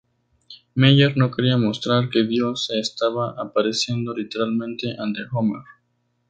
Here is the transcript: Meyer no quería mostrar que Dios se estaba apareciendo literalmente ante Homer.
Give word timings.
Meyer 0.73 1.15
no 1.15 1.29
quería 1.29 1.57
mostrar 1.59 2.09
que 2.09 2.23
Dios 2.25 2.65
se 2.65 2.79
estaba 2.79 3.35
apareciendo 3.39 4.15
literalmente 4.17 4.95
ante 4.97 5.21
Homer. 5.31 5.61